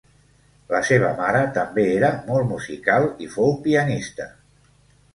[0.75, 4.31] La seva mare també era molt musical i fou pianista.